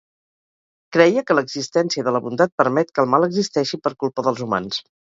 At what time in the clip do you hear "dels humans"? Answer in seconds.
4.31-4.87